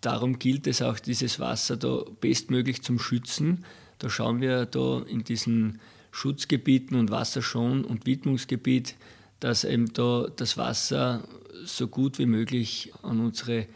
darum 0.00 0.38
gilt 0.38 0.66
es 0.66 0.82
auch, 0.82 0.98
dieses 0.98 1.40
Wasser 1.40 1.76
da 1.76 2.04
bestmöglich 2.20 2.82
zum 2.82 2.98
Schützen. 2.98 3.64
Da 3.98 4.08
schauen 4.10 4.40
wir 4.40 4.66
da 4.66 5.02
in 5.02 5.24
diesen 5.24 5.80
Schutzgebieten 6.10 6.96
und 6.96 7.10
Wasserschon- 7.10 7.84
und 7.84 8.06
Widmungsgebiet, 8.06 8.96
dass 9.40 9.64
eben 9.64 9.92
da 9.92 10.28
das 10.34 10.56
Wasser 10.56 11.22
so 11.64 11.88
gut 11.88 12.18
wie 12.18 12.26
möglich 12.26 12.92
an 13.02 13.20
unsere 13.20 13.66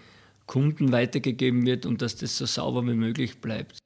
Kunden 0.47 0.93
weitergegeben 0.93 1.67
wird 1.67 1.87
und 1.87 2.03
dass 2.03 2.17
das 2.17 2.37
so 2.37 2.47
sauber 2.47 2.85
wie 2.87 2.95
möglich 2.95 3.41
bleibt. 3.41 3.79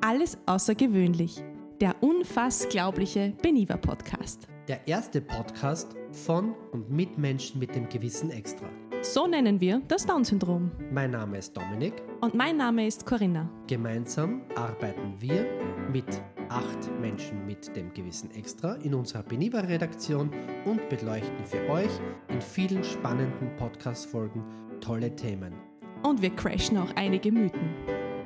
Alles 0.00 0.38
außergewöhnlich. 0.46 1.42
Der 1.80 2.02
unfassglaubliche 2.02 3.32
Beniva 3.42 3.76
Podcast. 3.76 4.46
Der 4.68 4.86
erste 4.86 5.20
Podcast 5.20 5.94
von 6.12 6.54
und 6.72 6.90
mit 6.90 7.16
Menschen 7.16 7.58
mit 7.58 7.74
dem 7.74 7.88
Gewissen 7.88 8.30
Extra. 8.30 8.68
So 9.02 9.26
nennen 9.26 9.60
wir 9.62 9.80
das 9.88 10.04
Down-Syndrom. 10.04 10.70
Mein 10.92 11.12
Name 11.12 11.38
ist 11.38 11.56
Dominik. 11.56 11.94
Und 12.20 12.34
mein 12.34 12.58
Name 12.58 12.86
ist 12.86 13.06
Corinna. 13.06 13.48
Gemeinsam 13.66 14.42
arbeiten 14.54 15.14
wir 15.18 15.46
mit 15.90 16.22
acht 16.50 16.90
Menschen 17.00 17.46
mit 17.46 17.74
dem 17.74 17.94
Gewissen 17.94 18.30
Extra 18.32 18.74
in 18.74 18.92
unserer 18.92 19.22
Beniva-Redaktion 19.22 20.30
und 20.66 20.86
beleuchten 20.90 21.46
für 21.46 21.66
euch 21.70 21.90
in 22.28 22.42
vielen 22.42 22.84
spannenden 22.84 23.56
Podcast-Folgen 23.56 24.44
tolle 24.82 25.16
Themen. 25.16 25.54
Und 26.02 26.20
wir 26.20 26.30
crashen 26.30 26.76
auch 26.76 26.94
einige 26.94 27.32
Mythen. 27.32 27.70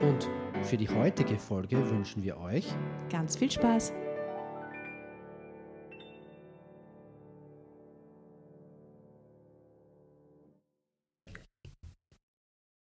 Und 0.00 0.28
für 0.64 0.76
die 0.76 0.88
heutige 0.88 1.38
Folge 1.38 1.88
wünschen 1.88 2.24
wir 2.24 2.40
euch 2.40 2.66
ganz 3.10 3.36
viel 3.36 3.50
Spaß. 3.50 3.92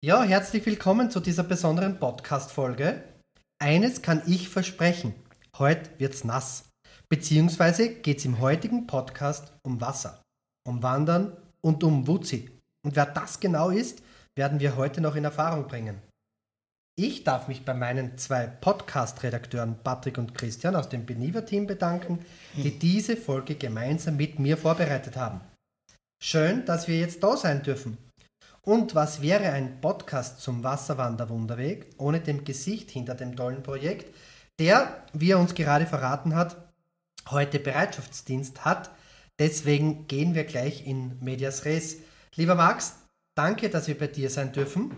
Ja, 0.08 0.24
herzlich 0.24 0.66
willkommen 0.66 1.12
zu 1.12 1.20
dieser 1.20 1.44
besonderen 1.44 2.00
Podcast-Folge. 2.00 3.04
Eines 3.60 4.02
kann 4.02 4.22
ich 4.26 4.48
versprechen: 4.48 5.14
heute 5.58 5.90
wird's 5.98 6.24
nass. 6.24 6.70
Beziehungsweise 7.10 7.90
geht 7.90 8.20
es 8.20 8.24
im 8.24 8.40
heutigen 8.40 8.88
Podcast 8.88 9.52
um 9.64 9.82
Wasser, 9.82 10.22
um 10.66 10.82
Wandern 10.82 11.36
und 11.60 11.84
um 11.84 12.08
Wutzi. 12.08 12.50
Und 12.86 12.96
wer 12.96 13.06
das 13.06 13.42
genau 13.42 13.70
ist, 13.70 14.02
werden 14.34 14.62
wir 14.62 14.78
heute 14.78 15.02
noch 15.02 15.18
in 15.18 15.26
Erfahrung 15.26 15.68
bringen. 15.68 16.02
Ich 16.96 17.26
darf 17.26 17.50
mich 17.50 17.66
bei 17.66 17.74
meinen 17.74 18.18
zwei 18.18 18.48
Podcast-Redakteuren 18.48 19.76
Patrick 19.84 20.18
und 20.18 20.34
Christian 20.34 20.78
aus 20.78 20.88
dem 20.88 21.06
Beniva-Team 21.06 21.68
bedanken, 21.68 22.20
die 22.56 22.80
diese 22.80 23.18
Folge 23.18 23.56
gemeinsam 23.56 24.16
mit 24.16 24.40
mir 24.40 24.56
vorbereitet 24.56 25.18
haben. 25.18 25.42
Schön, 26.24 26.64
dass 26.64 26.88
wir 26.88 26.98
jetzt 26.98 27.22
da 27.22 27.36
sein 27.36 27.62
dürfen. 27.62 27.98
Und 28.68 28.96
was 28.96 29.22
wäre 29.22 29.54
ein 29.54 29.80
Podcast 29.80 30.42
zum 30.42 30.62
Wasserwanderwunderweg 30.62 31.88
ohne 31.98 32.20
dem 32.20 32.44
Gesicht 32.44 32.92
hinter 32.92 33.16
dem 33.16 33.38
tollen 33.38 33.64
Projekt, 33.64 34.14
der, 34.60 35.06
wie 35.14 35.32
er 35.32 35.40
uns 35.40 35.56
gerade 35.56 35.86
verraten 35.86 36.36
hat, 36.36 36.58
heute 37.30 37.60
Bereitschaftsdienst 37.60 38.66
hat. 38.66 38.92
Deswegen 39.40 40.06
gehen 40.08 40.36
wir 40.36 40.44
gleich 40.44 40.86
in 40.86 41.18
Medias 41.22 41.64
Res. 41.64 42.00
Lieber 42.36 42.56
Max, 42.56 42.98
danke, 43.36 43.70
dass 43.70 43.88
wir 43.88 43.98
bei 43.98 44.08
dir 44.08 44.30
sein 44.30 44.52
dürfen. 44.52 44.92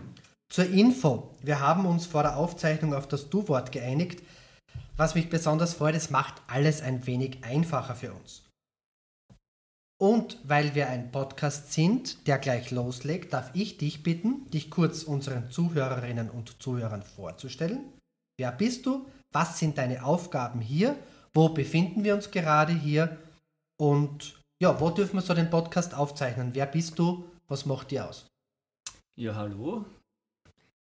Zur 0.48 0.64
Info, 0.64 1.36
wir 1.40 1.60
haben 1.60 1.86
uns 1.86 2.06
vor 2.06 2.24
der 2.24 2.38
Aufzeichnung 2.38 2.92
auf 2.92 3.06
das 3.06 3.30
Du-Wort 3.30 3.70
geeinigt. 3.70 4.20
Was 4.96 5.14
mich 5.14 5.30
besonders 5.30 5.74
freut, 5.74 5.94
es 5.94 6.10
macht 6.10 6.42
alles 6.48 6.82
ein 6.82 7.06
wenig 7.06 7.44
einfacher 7.44 7.94
für 7.94 8.14
uns. 8.14 8.49
Und 10.00 10.38
weil 10.44 10.74
wir 10.74 10.88
ein 10.88 11.12
Podcast 11.12 11.72
sind, 11.72 12.26
der 12.26 12.38
gleich 12.38 12.70
loslegt, 12.70 13.32
darf 13.34 13.50
ich 13.54 13.76
dich 13.76 14.02
bitten, 14.02 14.50
dich 14.50 14.70
kurz 14.70 15.02
unseren 15.02 15.50
Zuhörerinnen 15.50 16.30
und 16.30 16.62
Zuhörern 16.62 17.02
vorzustellen. 17.02 17.92
Wer 18.38 18.52
bist 18.52 18.86
du? 18.86 19.06
Was 19.32 19.58
sind 19.58 19.76
deine 19.76 20.04
Aufgaben 20.04 20.60
hier? 20.60 20.96
Wo 21.34 21.50
befinden 21.50 22.02
wir 22.02 22.14
uns 22.14 22.30
gerade 22.30 22.72
hier? 22.72 23.18
Und 23.78 24.40
ja, 24.62 24.80
wo 24.80 24.90
dürfen 24.90 25.16
wir 25.16 25.22
so 25.22 25.34
den 25.34 25.50
Podcast 25.50 25.94
aufzeichnen? 25.94 26.54
Wer 26.54 26.66
bist 26.66 26.98
du? 26.98 27.24
Was 27.48 27.66
macht 27.66 27.90
dir 27.90 28.08
aus? 28.08 28.26
Ja, 29.16 29.34
hallo, 29.34 29.84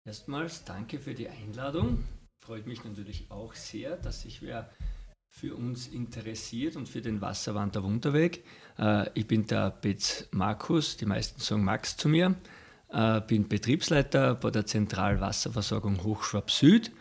Erstmals 0.03 0.64
danke 0.64 1.00
für 1.00 1.14
die 1.14 1.30
Einladung. 1.30 2.03
Freut 2.44 2.66
mich 2.66 2.84
natürlich 2.84 3.30
auch 3.30 3.53
sehr, 3.53 3.97
dass 3.97 4.22
sich 4.22 4.41
wer 4.41 4.72
für 5.31 5.56
uns 5.56 5.88
interessiert 5.88 6.75
und 6.75 6.90
für 6.90 7.02
den 7.02 7.22
Wasserwander 7.22 7.84
Wunderweg. 7.84 8.44
Äh, 8.78 9.09
ich 9.14 9.25
bin 9.25 9.47
der 9.47 9.72
Betz 9.72 10.28
Markus, 10.31 10.97
die 10.97 11.06
meisten 11.06 11.40
sagen 11.40 11.64
Max 11.64 11.96
zu 11.96 12.09
mir, 12.09 12.36
äh, 12.90 13.22
bin 13.22 13.47
Betriebsleiter 13.47 14.36
bei 14.36 14.52
der 14.52 14.66
Zentralwasserversorgung 14.66 16.03
Hochschwab 16.03 16.52
Süd 16.52 16.91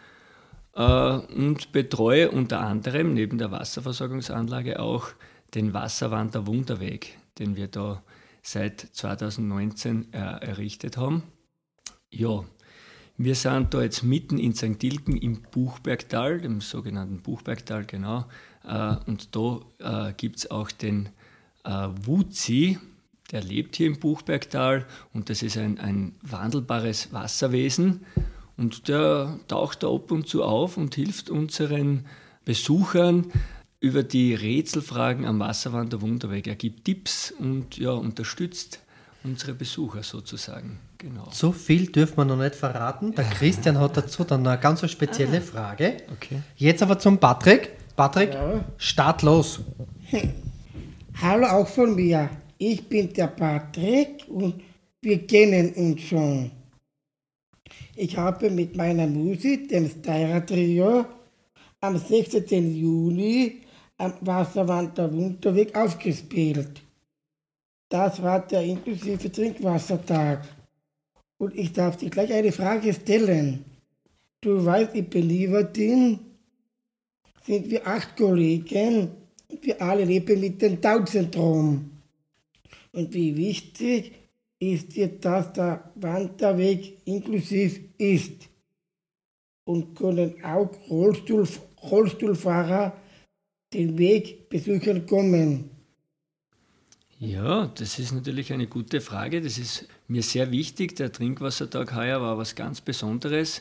äh, 0.75 0.83
und 0.83 1.73
betreue 1.73 2.31
unter 2.31 2.61
anderem 2.61 3.15
neben 3.15 3.37
der 3.37 3.51
Wasserversorgungsanlage 3.51 4.79
auch 4.79 5.09
den 5.55 5.75
Wasserwander 5.75 6.47
Wunderweg, 6.47 7.19
den 7.39 7.57
wir 7.57 7.67
da 7.67 8.03
seit 8.43 8.81
2019 8.81 10.13
errichtet 10.13 10.97
haben. 10.97 11.25
Ja, 12.11 12.45
wir 13.23 13.35
sind 13.35 13.75
da 13.75 13.83
jetzt 13.83 14.03
mitten 14.03 14.39
in 14.39 14.55
St. 14.55 14.81
Dilken 14.81 15.15
im 15.15 15.43
Buchbergtal, 15.43 16.41
dem 16.41 16.63
sogenannten 16.63 17.21
Buchbergtal, 17.21 17.85
genau. 17.85 18.25
Äh, 18.65 18.97
und 19.07 19.37
da 19.37 19.61
äh, 20.09 20.15
gibt 20.15 20.39
es 20.39 20.51
auch 20.51 20.71
den 20.71 21.11
äh, 21.65 21.89
Wuzi, 22.03 22.79
der 23.31 23.43
lebt 23.43 23.77
hier 23.77 23.89
im 23.89 23.99
Buchbergtal 24.01 24.87
und 25.13 25.29
das 25.29 25.43
ist 25.43 25.59
ein, 25.59 25.79
ein 25.79 26.15
wandelbares 26.23 27.13
Wasserwesen. 27.13 28.07
Und 28.57 28.89
der 28.89 29.39
taucht 29.49 29.83
da 29.83 29.89
ab 29.89 30.11
und 30.11 30.27
zu 30.27 30.43
auf 30.43 30.79
und 30.79 30.95
hilft 30.95 31.29
unseren 31.29 32.07
Besuchern 32.47 33.31
über 33.81 34.03
die 34.03 34.35
Rätselfragen 34.35 35.27
am 35.27 35.41
Wasserwander 35.41 36.01
Wunderweg. 36.01 36.47
Er 36.47 36.57
gibt 36.57 36.87
Tipps 36.87 37.33
und 37.33 37.77
ja, 37.77 37.91
unterstützt 37.91 38.81
unsere 39.25 39.55
Besucher 39.55 40.03
sozusagen. 40.03 40.79
Genau. 40.99 41.29
So 41.31 41.53
viel 41.53 41.87
dürfen 41.87 42.19
wir 42.19 42.25
noch 42.25 42.37
nicht 42.37 42.55
verraten. 42.55 43.15
Der 43.15 43.25
Christian 43.25 43.79
hat 43.79 43.97
dazu 43.97 44.25
dann 44.25 44.47
eine 44.47 44.61
ganz 44.61 44.89
spezielle 44.91 45.39
ah. 45.39 45.41
Frage. 45.41 45.97
Okay. 46.13 46.43
Jetzt 46.57 46.83
aber 46.83 46.99
zum 46.99 47.19
Patrick. 47.19 47.71
Patrick, 47.97 48.33
ja. 48.33 48.65
start 48.79 49.23
los. 49.23 49.61
Hallo 51.21 51.47
auch 51.47 51.69
von 51.69 51.95
mir. 51.95 52.31
Ich 52.57 52.89
bin 52.89 53.13
der 53.13 53.27
Patrick 53.29 54.27
und 54.29 54.63
wir 55.03 55.27
kennen 55.27 55.73
uns 55.75 56.03
schon. 56.03 56.51
Ich 57.97 58.17
habe 58.17 58.51
mit 58.51 58.77
meiner 58.77 59.07
Musik, 59.07 59.69
dem 59.69 59.89
Styra 59.89 60.41
Trio, 60.41 61.05
am 61.81 61.99
16. 61.99 62.75
Juli 62.75 63.61
am 63.99 64.15
Wasserwander 64.23 65.13
Wunderweg 65.13 65.77
aufgespielt. 65.77 66.83
Das 67.91 68.23
war 68.23 68.47
der 68.47 68.63
inklusive 68.63 69.31
Trinkwassertag. 69.33 70.47
Und 71.39 71.57
ich 71.57 71.73
darf 71.73 71.97
dir 71.97 72.09
gleich 72.09 72.33
eine 72.33 72.53
Frage 72.53 72.95
stellen. 72.95 73.65
Du 74.41 74.65
weißt, 74.65 74.95
in 74.95 75.11
Believertin 75.11 76.21
sind 77.43 77.69
wir 77.69 77.85
acht 77.87 78.17
Kollegen 78.17 79.11
und 79.49 79.67
wir 79.67 79.83
alle 79.83 80.05
leben 80.05 80.41
mit 80.41 80.63
dem 80.63 80.81
Down-Syndrom. 80.81 81.91
Und 82.93 83.13
wie 83.13 83.37
wichtig 83.37 84.13
ist 84.61 84.95
dir, 84.95 85.09
dass 85.09 85.53
der 85.53 85.91
Wanderweg 85.97 86.99
inklusiv 87.07 87.81
ist? 87.99 88.49
Und 89.65 89.97
können 89.97 90.45
auch 90.45 90.71
Rollstuhl, 90.89 91.47
Rollstuhlfahrer 91.83 92.97
den 93.73 93.99
Weg 93.99 94.49
besuchen 94.49 95.07
kommen? 95.07 95.80
Ja, 97.23 97.67
das 97.75 97.99
ist 97.99 98.13
natürlich 98.13 98.51
eine 98.51 98.67
gute 98.67 99.03
Frage. 99.03 99.43
Das 99.43 99.59
ist 99.59 99.87
mir 100.09 100.23
sehr 100.23 100.51
wichtig. 100.51 100.97
Der 100.97 101.13
Trinkwassertag 101.13 101.95
heuer 101.95 102.23
war 102.23 102.39
was 102.39 102.55
ganz 102.55 102.81
Besonderes 102.81 103.61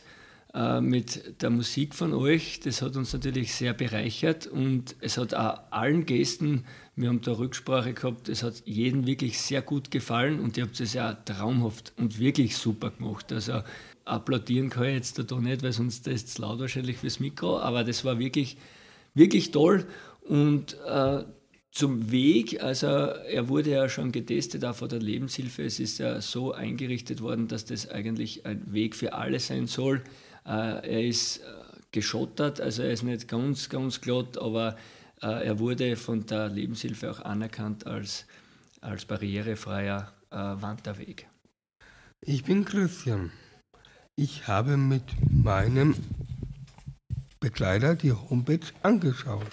äh, 0.53 0.79
mit 0.79 1.41
der 1.41 1.49
Musik 1.49 1.93
von 1.93 2.13
euch. 2.13 2.61
Das 2.61 2.81
hat 2.81 2.95
uns 2.95 3.11
natürlich 3.11 3.53
sehr 3.53 3.73
bereichert 3.73 4.47
und 4.47 4.95
es 5.01 5.17
hat 5.17 5.33
auch 5.33 5.59
allen 5.71 6.05
Gästen, 6.05 6.63
wir 6.95 7.09
haben 7.09 7.19
da 7.19 7.33
Rücksprache 7.33 7.93
gehabt, 7.93 8.29
es 8.29 8.43
hat 8.43 8.63
jedem 8.63 9.05
wirklich 9.05 9.41
sehr 9.41 9.61
gut 9.61 9.91
gefallen 9.91 10.39
und 10.39 10.55
ihr 10.55 10.63
habt 10.63 10.79
es 10.79 10.93
ja 10.93 11.11
traumhaft 11.13 11.91
und 11.97 12.17
wirklich 12.17 12.55
super 12.55 12.91
gemacht. 12.91 13.29
Also 13.33 13.61
applaudieren 14.05 14.69
kann 14.69 14.85
ich 14.85 14.95
jetzt 14.95 15.31
da 15.31 15.35
nicht, 15.37 15.63
weil 15.63 15.73
sonst 15.73 16.07
ist 16.07 16.29
es 16.29 16.37
laut 16.37 16.59
wahrscheinlich 16.59 16.95
fürs 16.95 17.19
Mikro, 17.19 17.59
aber 17.59 17.83
das 17.83 18.05
war 18.05 18.19
wirklich, 18.19 18.55
wirklich 19.15 19.51
toll 19.51 19.85
und 20.21 20.77
äh, 20.87 21.25
zum 21.71 22.11
Weg, 22.11 22.61
also 22.63 22.87
er 22.87 23.47
wurde 23.47 23.71
ja 23.71 23.89
schon 23.89 24.11
getestet 24.11 24.65
auch 24.65 24.75
von 24.75 24.89
der 24.89 24.99
Lebenshilfe. 24.99 25.63
Es 25.63 25.79
ist 25.79 25.99
ja 25.99 26.19
so 26.19 26.51
eingerichtet 26.51 27.21
worden, 27.21 27.47
dass 27.47 27.65
das 27.65 27.89
eigentlich 27.89 28.45
ein 28.45 28.73
Weg 28.73 28.95
für 28.95 29.13
alle 29.13 29.39
sein 29.39 29.67
soll. 29.67 30.01
Äh, 30.45 30.49
er 30.49 31.05
ist 31.05 31.37
äh, 31.37 31.41
geschottert, 31.91 32.59
also 32.59 32.81
er 32.81 32.91
ist 32.91 33.03
nicht 33.03 33.27
ganz, 33.27 33.69
ganz 33.69 34.01
glatt, 34.01 34.37
aber 34.37 34.77
äh, 35.21 35.27
er 35.27 35.59
wurde 35.59 35.95
von 35.95 36.25
der 36.25 36.49
Lebenshilfe 36.49 37.11
auch 37.11 37.19
anerkannt 37.21 37.85
als, 37.85 38.25
als 38.81 39.05
barrierefreier 39.05 40.13
Wanderweg. 40.31 41.27
Ich 42.21 42.43
bin 42.43 42.63
Christian. 42.63 43.31
Ich 44.15 44.47
habe 44.47 44.77
mit 44.77 45.01
meinem 45.31 45.95
Begleiter 47.39 47.95
die 47.95 48.11
Homepage 48.11 48.59
angeschaut. 48.83 49.47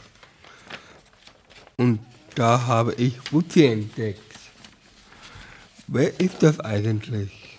Und 1.79 2.01
da 2.35 2.67
habe 2.67 2.95
ich 2.95 3.33
Wutzi 3.33 3.65
entdeckt. 3.67 4.21
Wer 5.87 6.19
ist 6.19 6.43
das 6.43 6.59
eigentlich? 6.61 7.59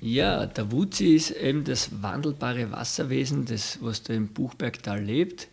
Ja, 0.00 0.46
der 0.46 0.70
Wutzi 0.70 1.14
ist 1.14 1.30
eben 1.30 1.64
das 1.64 2.02
wandelbare 2.02 2.70
Wasserwesen, 2.70 3.44
das, 3.44 3.78
was 3.82 4.02
da 4.02 4.14
im 4.14 4.28
Buchbergtal 4.28 5.02
lebt. 5.02 5.48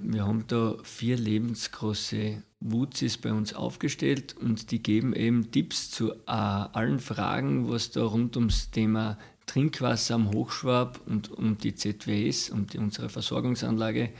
Wir 0.00 0.26
haben 0.26 0.44
da 0.46 0.76
vier 0.82 1.16
lebensgroße 1.16 2.42
Wuzis 2.60 3.18
bei 3.18 3.32
uns 3.32 3.54
aufgestellt 3.54 4.36
und 4.36 4.70
die 4.70 4.82
geben 4.82 5.14
eben 5.14 5.50
Tipps 5.50 5.90
zu 5.90 6.12
äh, 6.12 6.16
allen 6.26 7.00
Fragen, 7.00 7.68
was 7.68 7.90
da 7.90 8.04
rund 8.04 8.36
ums 8.36 8.70
Thema 8.70 9.16
Trinkwasser 9.46 10.16
am 10.16 10.32
Hochschwab 10.32 11.00
und 11.06 11.30
um 11.30 11.56
die 11.58 11.74
ZWS, 11.74 12.50
um 12.50 12.66
unsere 12.76 13.08
Versorgungsanlage, 13.08 14.10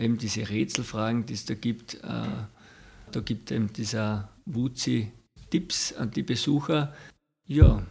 eben 0.00 0.18
diese 0.18 0.48
Rätselfragen, 0.48 1.26
die 1.26 1.34
es 1.34 1.44
da 1.44 1.54
gibt. 1.54 1.94
Äh, 1.94 2.26
da 3.12 3.20
gibt 3.20 3.50
eben 3.50 3.72
dieser 3.72 4.28
Wuzi 4.46 5.12
Tipps 5.50 5.92
an 5.92 6.10
die 6.10 6.22
Besucher. 6.22 6.94
Ja. 7.46 7.82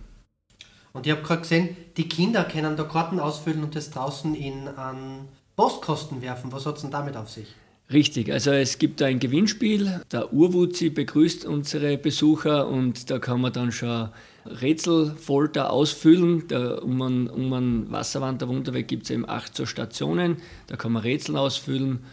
Und 0.94 1.06
ich 1.06 1.12
habe 1.12 1.22
gerade 1.22 1.42
gesehen, 1.42 1.76
die 1.98 2.10
Kinder 2.10 2.44
können 2.46 2.76
da 2.76 2.84
Karten 2.84 3.20
ausfüllen 3.20 3.64
und 3.64 3.76
das 3.76 3.92
draußen 3.92 4.34
in 4.34 4.68
an 4.68 5.28
Postkosten 5.56 6.22
werfen. 6.22 6.52
Was 6.52 6.66
hat 6.66 6.78
es 6.78 6.82
denn 6.82 6.92
damit 6.92 7.18
auf 7.18 7.30
sich? 7.30 7.54
Richtig, 7.92 8.32
also 8.32 8.52
es 8.52 8.78
gibt 8.78 9.02
da 9.02 9.08
ein 9.08 9.18
Gewinnspiel. 9.20 10.02
Der 10.12 10.32
Urwuzi 10.32 10.92
begrüßt 10.92 11.46
unsere 11.46 11.98
Besucher 11.98 12.68
und 12.68 13.10
da 13.10 13.18
kann 13.18 13.42
man 13.42 13.52
dann 13.52 13.72
schon 13.72 14.10
Rätselfolter 14.46 15.72
ausfüllen. 15.72 16.48
Da, 16.48 16.76
um 16.76 17.02
einen, 17.02 17.28
um 17.28 17.52
einen 17.52 17.92
Wasserwand 17.92 18.42
der 18.42 18.48
Wunderweg 18.48 18.88
gibt 18.88 19.06
es 19.06 19.10
eben 19.10 19.28
acht 19.28 19.56
so 19.56 19.66
Stationen. 19.66 20.38
Da 20.68 20.76
kann 20.76 20.92
man 20.92 21.02
Rätsel 21.02 21.36
ausfüllen. 21.36 22.06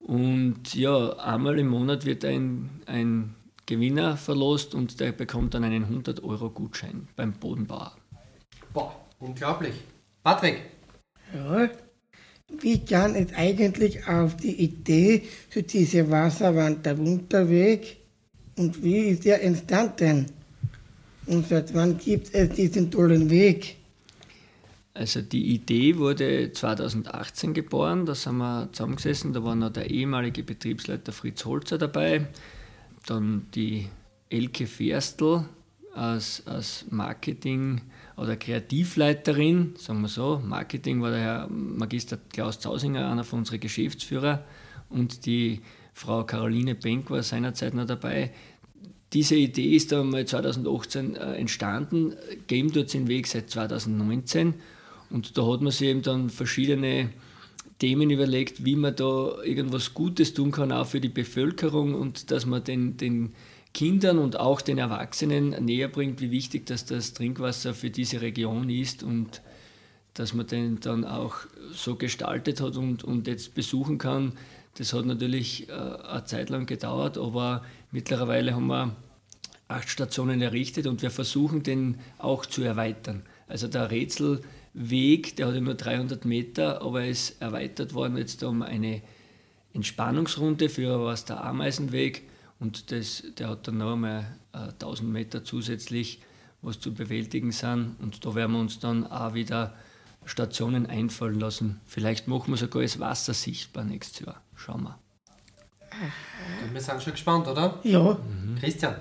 Und 0.00 0.74
ja, 0.74 1.10
einmal 1.18 1.58
im 1.58 1.68
Monat 1.68 2.06
wird 2.06 2.24
ein, 2.24 2.70
ein 2.86 3.34
Gewinner 3.66 4.16
verlost 4.16 4.74
und 4.74 4.98
der 4.98 5.12
bekommt 5.12 5.52
dann 5.52 5.62
einen 5.62 6.02
100-Euro-Gutschein 6.02 7.06
beim 7.16 7.34
Bodenbauer. 7.34 7.94
Boah, 8.72 8.96
unglaublich. 9.18 9.74
Patrick. 10.22 10.62
Ja, 11.34 11.68
wie 12.48 12.84
kam 12.84 13.14
es 13.14 13.32
eigentlich 13.34 14.06
auf 14.06 14.36
die 14.36 14.62
Idee 14.62 15.22
zu 15.50 15.62
dieser 15.62 16.10
Wasserwand 16.10 16.84
der 16.84 16.98
Unterweg 16.98 17.98
und 18.56 18.82
wie 18.82 19.08
ist 19.08 19.24
der 19.24 19.42
entstanden? 19.42 20.26
Und 21.26 21.46
seit 21.46 21.74
wann 21.74 21.98
gibt 21.98 22.34
es 22.34 22.50
diesen 22.50 22.90
tollen 22.90 23.30
Weg? 23.30 23.76
Also 24.94 25.20
die 25.22 25.54
Idee 25.54 25.96
wurde 25.98 26.52
2018 26.52 27.54
geboren, 27.54 28.04
da 28.06 28.14
sind 28.14 28.38
wir 28.38 28.68
zusammengesessen, 28.72 29.32
da 29.32 29.44
war 29.44 29.54
noch 29.54 29.70
der 29.70 29.90
ehemalige 29.90 30.42
Betriebsleiter 30.42 31.12
Fritz 31.12 31.44
Holzer 31.44 31.78
dabei, 31.78 32.26
dann 33.06 33.46
die 33.54 33.86
Elke 34.28 34.66
Ferstl 34.66 35.44
als, 35.94 36.42
als 36.46 36.86
Marketing- 36.90 37.82
oder 38.18 38.36
Kreativleiterin, 38.36 39.74
sagen 39.78 40.00
wir 40.00 40.08
so. 40.08 40.42
Marketing 40.44 41.00
war 41.00 41.10
der 41.10 41.20
Herr 41.20 41.48
Magister 41.48 42.18
Klaus 42.32 42.58
Zausinger, 42.58 43.10
einer 43.10 43.24
von 43.24 43.40
unseren 43.40 43.60
Geschäftsführer, 43.60 44.44
und 44.90 45.26
die 45.26 45.60
Frau 45.92 46.24
Caroline 46.24 46.74
Benk 46.74 47.10
war 47.10 47.22
seinerzeit 47.22 47.74
noch 47.74 47.86
dabei. 47.86 48.32
Diese 49.12 49.36
Idee 49.36 49.74
ist 49.74 49.92
dann 49.92 50.10
mal 50.10 50.26
2018 50.26 51.16
äh, 51.16 51.34
entstanden, 51.34 52.14
Game 52.46 52.72
dort 52.72 52.92
den 52.92 53.08
Weg 53.08 53.26
seit 53.26 53.50
2019 53.50 54.54
und 55.10 55.38
da 55.38 55.46
hat 55.46 55.62
man 55.62 55.72
sich 55.72 55.88
eben 55.88 56.02
dann 56.02 56.28
verschiedene 56.28 57.10
Themen 57.78 58.10
überlegt, 58.10 58.64
wie 58.64 58.76
man 58.76 58.96
da 58.96 59.42
irgendwas 59.42 59.94
Gutes 59.94 60.34
tun 60.34 60.50
kann, 60.50 60.72
auch 60.72 60.86
für 60.86 61.00
die 61.00 61.08
Bevölkerung 61.08 61.94
und 61.94 62.30
dass 62.30 62.44
man 62.44 62.64
den, 62.64 62.96
den 62.96 63.34
Kindern 63.74 64.18
und 64.18 64.38
auch 64.38 64.60
den 64.60 64.78
Erwachsenen 64.78 65.50
näher 65.64 65.88
bringt, 65.88 66.20
wie 66.20 66.30
wichtig 66.30 66.66
dass 66.66 66.84
das 66.84 67.12
Trinkwasser 67.12 67.74
für 67.74 67.90
diese 67.90 68.20
Region 68.20 68.70
ist 68.70 69.02
und 69.02 69.42
dass 70.14 70.34
man 70.34 70.46
den 70.46 70.80
dann 70.80 71.04
auch 71.04 71.36
so 71.72 71.94
gestaltet 71.94 72.60
hat 72.60 72.76
und, 72.76 73.04
und 73.04 73.26
jetzt 73.26 73.54
besuchen 73.54 73.98
kann. 73.98 74.32
Das 74.74 74.92
hat 74.92 75.06
natürlich 75.06 75.68
äh, 75.68 75.72
eine 75.72 76.24
Zeit 76.24 76.50
lang 76.50 76.66
gedauert, 76.66 77.18
aber 77.18 77.64
mittlerweile 77.92 78.54
haben 78.54 78.66
wir 78.66 78.96
acht 79.68 79.88
Stationen 79.88 80.40
errichtet 80.40 80.86
und 80.86 81.02
wir 81.02 81.10
versuchen 81.10 81.62
den 81.62 81.98
auch 82.18 82.46
zu 82.46 82.62
erweitern. 82.62 83.22
Also 83.46 83.68
der 83.68 83.90
Rätselweg, 83.90 85.36
der 85.36 85.48
hat 85.48 85.54
immer 85.54 85.74
300 85.74 86.24
Meter, 86.24 86.82
aber 86.82 87.02
er 87.02 87.10
ist 87.10 87.40
erweitert 87.40 87.94
worden 87.94 88.16
jetzt 88.16 88.42
um 88.42 88.62
eine 88.62 89.02
Entspannungsrunde 89.74 90.68
für 90.68 91.04
was 91.04 91.26
der 91.26 91.44
Ameisenweg 91.44 92.27
und 92.60 92.90
das, 92.90 93.22
der 93.38 93.50
hat 93.50 93.68
dann 93.68 93.78
noch 93.78 93.92
einmal 93.92 94.36
äh, 94.52 94.58
1000 94.58 95.10
Meter 95.10 95.44
zusätzlich, 95.44 96.20
was 96.60 96.80
zu 96.80 96.92
bewältigen 96.92 97.52
sind. 97.52 97.96
Und 98.00 98.24
da 98.24 98.34
werden 98.34 98.52
wir 98.52 98.60
uns 98.60 98.80
dann 98.80 99.06
auch 99.06 99.34
wieder 99.34 99.74
Stationen 100.24 100.86
einfallen 100.86 101.38
lassen. 101.38 101.80
Vielleicht 101.86 102.26
machen 102.26 102.52
wir 102.52 102.56
sogar 102.56 102.82
das 102.82 102.98
Wasser 102.98 103.32
sichtbar 103.32 103.84
nächstes 103.84 104.26
Jahr. 104.26 104.42
Schauen 104.56 104.82
wir. 104.82 104.98
Wir 106.72 106.80
sind 106.80 107.02
schon 107.02 107.12
gespannt, 107.12 107.46
oder? 107.46 107.78
Ja. 107.84 108.14
Mhm. 108.14 108.56
Christian. 108.58 108.96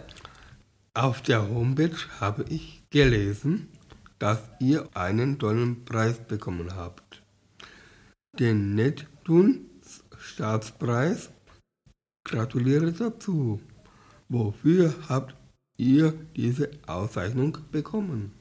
Auf 0.93 1.21
der 1.21 1.47
Homepage 1.49 1.97
habe 2.19 2.45
ich 2.49 2.83
gelesen, 2.89 3.69
dass 4.19 4.39
ihr 4.59 4.87
einen 4.95 5.37
tollen 5.37 5.85
Preis 5.85 6.19
bekommen 6.19 6.75
habt. 6.75 7.21
Den 8.39 8.75
Neptun 8.75 9.65
Staatspreis 10.17 11.29
Gratuliere 12.27 12.91
dazu. 12.91 13.61
Wofür 14.27 14.93
habt 15.07 15.35
ihr 15.77 16.13
diese 16.35 16.69
Auszeichnung 16.85 17.57
bekommen? 17.71 18.33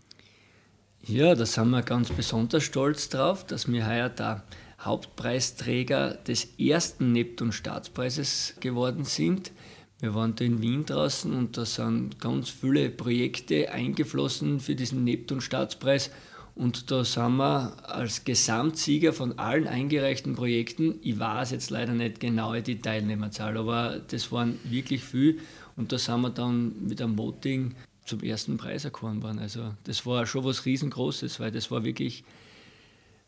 Ja, 1.02 1.36
da 1.36 1.46
sind 1.46 1.70
wir 1.70 1.82
ganz 1.82 2.10
besonders 2.10 2.64
stolz 2.64 3.08
drauf, 3.08 3.46
dass 3.46 3.70
wir 3.70 3.86
heuer 3.86 4.08
der 4.08 4.42
Hauptpreisträger 4.80 6.14
des 6.14 6.58
ersten 6.58 7.12
Neptun-Staatspreises 7.12 8.54
geworden 8.58 9.04
sind. 9.04 9.52
Wir 10.00 10.16
waren 10.16 10.34
da 10.34 10.44
in 10.44 10.60
Wien 10.60 10.84
draußen 10.84 11.32
und 11.32 11.56
da 11.56 11.64
sind 11.64 12.18
ganz 12.18 12.50
viele 12.50 12.90
Projekte 12.90 13.70
eingeflossen 13.70 14.58
für 14.58 14.74
diesen 14.74 15.04
Neptun-Staatspreis 15.04 16.10
und 16.56 16.90
da 16.90 17.04
sind 17.04 17.36
wir 17.36 17.72
als 17.88 18.24
Gesamtsieger 18.24 19.12
von 19.12 19.38
allen 19.38 19.68
eingereichten 19.68 20.34
Projekten, 20.34 20.98
ich 21.02 21.18
weiß 21.18 21.52
jetzt 21.52 21.70
leider 21.70 21.92
nicht 21.92 22.18
genau 22.18 22.54
die 22.54 22.80
Teilnehmerzahl, 22.80 23.56
aber 23.56 24.00
das 24.08 24.32
waren 24.32 24.58
wirklich 24.64 25.04
viel. 25.04 25.38
Und 25.76 25.92
da 25.92 25.98
sind 25.98 26.22
wir 26.22 26.30
dann 26.30 26.86
mit 26.86 27.00
einem 27.00 27.18
Voting 27.18 27.74
zum 28.04 28.20
ersten 28.20 28.56
Preis 28.56 28.84
erkoren 28.84 29.22
worden. 29.22 29.38
Also 29.38 29.74
das 29.84 30.06
war 30.06 30.26
schon 30.26 30.44
was 30.44 30.64
Riesengroßes, 30.64 31.38
weil 31.40 31.50
das 31.52 31.70
war 31.70 31.84
wirklich, 31.84 32.24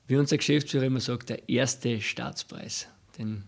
wie 0.07 0.17
unser 0.17 0.39
Geschäftsführer 0.39 0.85
immer 0.85 1.01
sagt, 1.01 1.29
der 1.29 1.49
erste 1.49 2.01
Staatspreis. 2.01 2.89
Den 3.19 3.45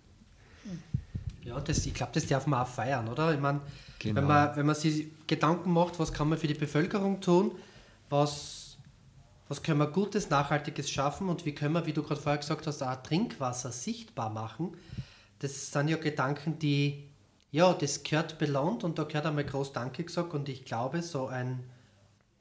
ja, 1.42 1.58
das, 1.58 1.86
ich 1.86 1.94
glaube, 1.94 2.12
das 2.14 2.26
darf 2.26 2.46
man 2.46 2.60
auch 2.60 2.68
feiern, 2.68 3.08
oder? 3.08 3.32
Ich 3.32 3.40
meine, 3.40 3.60
Genau. 4.00 4.16
wenn, 4.16 4.26
man, 4.26 4.56
wenn 4.56 4.66
man 4.66 4.74
sich 4.74 5.08
Gedanken 5.26 5.72
macht, 5.72 5.98
was 5.98 6.12
kann 6.12 6.28
man 6.28 6.38
für 6.38 6.46
die 6.46 6.54
Bevölkerung 6.54 7.20
tun, 7.20 7.52
was 8.08 8.59
was 9.50 9.64
können 9.64 9.80
wir 9.80 9.88
Gutes, 9.88 10.30
Nachhaltiges 10.30 10.88
schaffen 10.88 11.28
und 11.28 11.44
wie 11.44 11.52
können 11.52 11.74
wir, 11.74 11.84
wie 11.84 11.92
du 11.92 12.04
gerade 12.04 12.20
vorher 12.20 12.38
gesagt 12.38 12.68
hast, 12.68 12.82
auch 12.82 13.02
Trinkwasser 13.02 13.72
sichtbar 13.72 14.30
machen. 14.30 14.76
Das 15.40 15.72
sind 15.72 15.88
ja 15.88 15.96
Gedanken, 15.96 16.60
die, 16.60 17.08
ja, 17.50 17.74
das 17.74 18.04
gehört 18.04 18.38
belohnt 18.38 18.84
und 18.84 18.96
da 18.96 19.02
gehört 19.02 19.26
einmal 19.26 19.44
groß 19.44 19.72
Danke 19.72 20.04
gesagt 20.04 20.34
und 20.34 20.48
ich 20.48 20.64
glaube, 20.64 21.02
so 21.02 21.26
ein, 21.26 21.64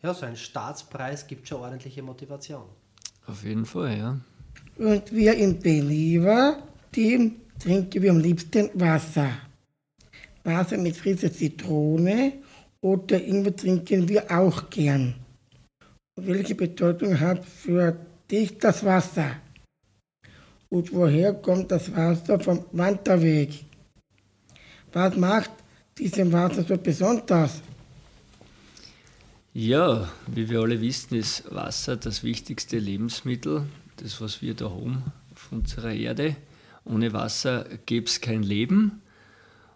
ja, 0.04 0.14
so 0.14 0.28
ein 0.28 0.36
Staatspreis 0.36 1.26
gibt 1.26 1.48
schon 1.48 1.62
ordentliche 1.62 2.04
Motivation. 2.04 2.66
Auf 3.26 3.44
jeden 3.44 3.66
Fall, 3.66 3.98
ja. 3.98 4.20
Und 4.78 5.12
wir 5.12 5.34
im 5.36 5.58
Beliva-Team 5.58 7.38
trinken 7.58 8.04
wir 8.04 8.12
am 8.12 8.20
liebsten 8.20 8.70
Wasser. 8.76 9.32
Wasser 10.44 10.78
mit 10.78 10.96
frischer 10.96 11.34
Zitrone 11.34 12.34
oder 12.82 13.20
Ingwer 13.20 13.56
trinken 13.56 14.08
wir 14.08 14.30
auch 14.30 14.70
gern. 14.70 15.16
Welche 16.26 16.56
Bedeutung 16.56 17.20
hat 17.20 17.46
für 17.46 17.98
dich 18.30 18.58
das 18.58 18.84
Wasser? 18.84 19.38
Und 20.70 20.94
woher 20.94 21.34
kommt 21.34 21.72
das 21.72 21.96
Wasser 21.96 22.40
vom 22.40 22.66
Wanderweg? 22.72 23.66
Was 24.94 25.16
macht 25.16 25.52
dieses 25.98 26.32
Wasser 26.32 26.64
so 26.64 26.78
besonders? 26.78 27.62
Ja, 29.54 30.10
wie 30.28 30.50
wir 30.50 30.62
alle 30.62 30.80
wissen, 30.80 31.16
ist 31.16 31.44
Wasser 31.54 31.98
das 31.98 32.24
wichtigste 32.24 32.78
Lebensmittel, 32.78 33.64
das, 33.98 34.22
was 34.22 34.42
wir 34.42 34.54
da 34.54 34.70
haben 34.70 35.04
auf 35.32 35.52
unserer 35.52 35.94
Erde. 35.94 36.36
Ohne 36.86 37.14
Wasser 37.14 37.66
gäbe 37.86 38.06
es 38.06 38.22
kein 38.22 38.44
Leben. 38.44 39.02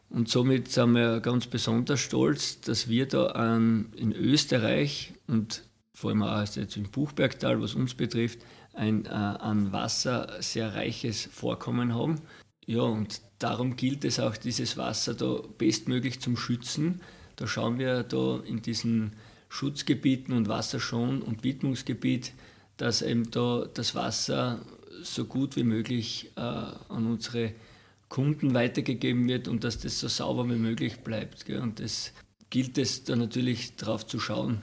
Und 0.10 0.30
somit 0.30 0.72
sind 0.72 0.94
wir 0.94 1.22
ganz 1.22 1.48
besonders 1.48 2.00
stolz, 2.00 2.62
dass 2.62 2.88
wir 2.88 3.08
da 3.08 3.28
an, 3.28 3.92
in 3.96 4.14
Österreich 4.14 5.14
und 5.28 5.64
vor 5.94 6.10
allem 6.10 6.24
auch 6.24 6.46
jetzt 6.56 6.76
im 6.76 6.90
Buchbergtal, 6.90 7.62
was 7.62 7.76
uns 7.76 7.94
betrifft, 7.94 8.40
ein 8.74 9.06
äh, 9.06 9.10
an 9.10 9.72
Wasser 9.72 10.42
sehr 10.42 10.74
reiches 10.74 11.26
Vorkommen 11.26 11.94
haben. 11.94 12.22
Ja, 12.66 12.82
und 12.82 13.22
darum 13.40 13.76
gilt 13.76 14.04
es 14.06 14.20
auch, 14.20 14.36
dieses 14.36 14.78
Wasser 14.78 15.14
da 15.14 15.42
bestmöglich 15.58 16.20
zum 16.20 16.36
Schützen. 16.36 17.02
Da 17.36 17.46
schauen 17.46 17.78
wir 17.78 18.04
da 18.04 18.40
in 18.40 18.62
diesen 18.62 19.14
Schutzgebieten 19.50 20.34
und 20.34 20.48
Wasserschon- 20.48 21.22
und 21.22 21.44
Widmungsgebiet, 21.44 22.34
dass 22.78 23.02
eben 23.02 23.30
da 23.30 23.68
das 23.72 23.94
Wasser 23.94 24.66
so 25.04 25.26
gut 25.26 25.56
wie 25.56 25.64
möglich 25.64 26.32
äh, 26.36 26.40
an 26.40 27.06
unsere 27.06 27.54
Kunden 28.10 28.54
weitergegeben 28.54 29.28
wird 29.28 29.48
und 29.48 29.64
dass 29.64 29.80
das 29.80 30.00
so 30.00 30.08
sauber 30.08 30.48
wie 30.50 30.58
möglich 30.58 31.02
bleibt. 31.02 31.46
Gell? 31.46 31.62
Und 31.62 31.80
das 31.80 32.14
gilt 32.50 32.78
es 32.78 33.04
da 33.04 33.16
natürlich 33.16 33.76
darauf 33.76 34.08
zu 34.08 34.20
schauen 34.20 34.62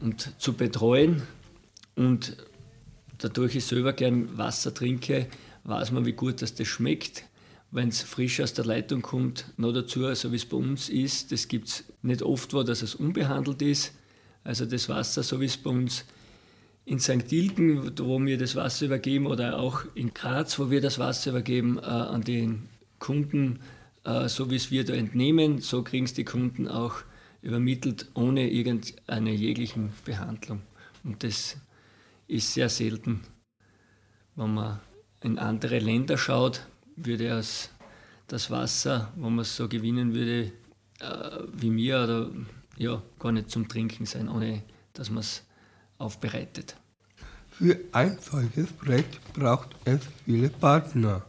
und 0.00 0.32
zu 0.38 0.52
betreuen. 0.52 1.22
Und 1.94 2.36
dadurch 3.18 3.56
ich 3.56 3.64
selber 3.64 3.92
gern 3.92 4.36
Wasser 4.36 4.72
trinke, 4.74 5.26
weiß 5.64 5.92
man, 5.92 6.06
wie 6.06 6.12
gut 6.12 6.42
dass 6.42 6.54
das 6.54 6.68
schmeckt. 6.68 7.24
Wenn 7.70 7.88
es 7.88 8.02
frisch 8.02 8.40
aus 8.40 8.54
der 8.54 8.64
Leitung 8.64 9.02
kommt, 9.02 9.46
noch 9.56 9.72
dazu, 9.72 10.14
so 10.14 10.30
wie 10.32 10.36
es 10.36 10.46
bei 10.46 10.56
uns 10.56 10.88
ist, 10.88 11.32
das 11.32 11.48
gibt 11.48 11.68
es 11.68 11.84
nicht 12.02 12.22
oft, 12.22 12.54
wo 12.54 12.62
dass 12.62 12.82
es 12.82 12.94
unbehandelt 12.94 13.60
ist. 13.62 13.92
Also 14.44 14.64
das 14.64 14.88
Wasser, 14.88 15.22
so 15.22 15.40
wie 15.40 15.46
es 15.46 15.56
bei 15.56 15.70
uns 15.70 16.04
in 16.84 17.00
St. 17.00 17.32
Ilgen, 17.32 17.98
wo 17.98 18.20
wir 18.20 18.38
das 18.38 18.54
Wasser 18.54 18.86
übergeben, 18.86 19.26
oder 19.26 19.58
auch 19.58 19.82
in 19.94 20.14
Graz, 20.14 20.58
wo 20.58 20.70
wir 20.70 20.80
das 20.80 21.00
Wasser 21.00 21.30
übergeben, 21.30 21.78
äh, 21.78 21.82
an 21.82 22.22
den 22.22 22.68
Kunden, 23.00 23.58
äh, 24.04 24.28
so 24.28 24.50
wie 24.50 24.56
es 24.56 24.70
wir 24.70 24.84
da 24.84 24.94
entnehmen, 24.94 25.60
so 25.60 25.82
kriegen 25.82 26.04
es 26.04 26.14
die 26.14 26.24
Kunden 26.24 26.68
auch 26.68 26.94
übermittelt, 27.42 28.10
ohne 28.14 28.50
irgendeine 28.50 29.32
jeglichen 29.32 29.92
Behandlung. 30.04 30.62
Und 31.04 31.22
das 31.22 31.56
ist 32.26 32.54
sehr 32.54 32.68
selten. 32.68 33.22
Wenn 34.34 34.54
man 34.54 34.80
in 35.22 35.38
andere 35.38 35.78
Länder 35.78 36.18
schaut, 36.18 36.66
würde 36.96 37.42
das 38.26 38.50
Wasser, 38.50 39.12
wenn 39.16 39.34
man 39.34 39.40
es 39.40 39.56
so 39.56 39.68
gewinnen 39.68 40.14
würde, 40.14 40.52
äh, 41.00 41.38
wie 41.52 41.70
mir, 41.70 42.02
oder 42.02 42.30
ja, 42.76 43.02
gar 43.18 43.32
nicht 43.32 43.50
zum 43.50 43.68
Trinken 43.68 44.06
sein, 44.06 44.28
ohne 44.28 44.62
dass 44.92 45.10
man 45.10 45.20
es 45.20 45.44
aufbereitet. 45.98 46.76
Für 47.50 47.78
ein 47.92 48.18
solches 48.18 48.70
Projekt 48.72 49.32
braucht 49.32 49.74
es 49.84 50.00
viele 50.24 50.50
Partner, 50.50 51.24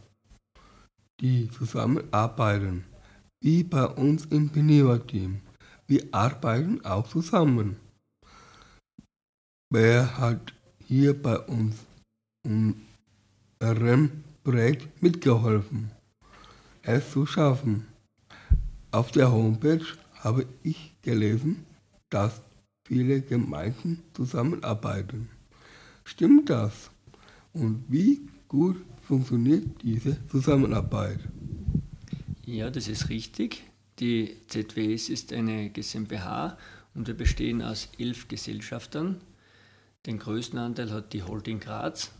die 1.21 1.49
zusammenarbeiten, 1.49 2.83
wie 3.41 3.63
bei 3.63 3.85
uns 3.85 4.25
im 4.25 4.49
Beneva-Team. 4.49 5.41
Wir 5.87 6.03
arbeiten 6.11 6.83
auch 6.83 7.07
zusammen. 7.07 7.77
Wer 9.69 10.17
hat 10.17 10.53
hier 10.85 11.21
bei 11.21 11.39
uns 11.39 11.75
unserem 12.45 14.23
Projekt 14.43 15.01
mitgeholfen, 15.01 15.91
es 16.81 17.11
zu 17.11 17.25
schaffen? 17.25 17.87
Auf 18.91 19.11
der 19.11 19.31
Homepage 19.31 19.85
habe 20.15 20.45
ich 20.63 20.93
gelesen, 21.01 21.65
dass 22.09 22.41
viele 22.85 23.21
Gemeinden 23.21 24.03
zusammenarbeiten. 24.13 25.29
Stimmt 26.03 26.49
das? 26.49 26.91
Und 27.53 27.85
wie 27.87 28.27
gut 28.47 28.77
funktioniert 29.03 29.81
diese 29.83 30.17
Zusammenarbeit? 30.27 31.19
Ja, 32.45 32.69
das 32.69 32.87
ist 32.87 33.09
richtig. 33.09 33.63
Die 33.99 34.37
ZWS 34.47 35.09
ist 35.09 35.33
eine 35.33 35.69
GmbH 35.69 36.57
und 36.93 37.07
wir 37.07 37.15
bestehen 37.15 37.63
aus 37.63 37.89
elf 37.97 38.27
Gesellschaftern. 38.27 39.21
Den 40.05 40.19
größten 40.19 40.59
Anteil 40.59 40.91
hat 40.91 41.13
die 41.13 41.23
Holding 41.23 41.59
Graz, 41.59 42.11